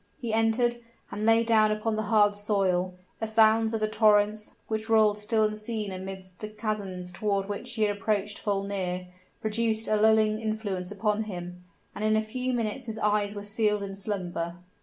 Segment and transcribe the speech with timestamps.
[0.19, 0.77] He entered,
[1.11, 5.43] and lay down upon the hard soil; the sounds of the torrents, which rolled still
[5.43, 9.09] unseen amidst the chasms toward which he had approached full near,
[9.41, 13.83] produced a lulling influence upon him, and in a few minutes his eyes were sealed
[13.83, 14.55] in slumber.